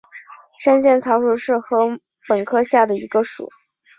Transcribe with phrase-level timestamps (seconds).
[0.57, 3.51] 山涧草属是禾本科下的一个属。